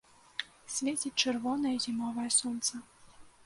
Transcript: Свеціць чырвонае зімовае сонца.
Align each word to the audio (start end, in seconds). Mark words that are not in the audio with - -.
Свеціць 0.75 1.11
чырвонае 1.21 1.77
зімовае 1.87 2.29
сонца. 2.41 2.85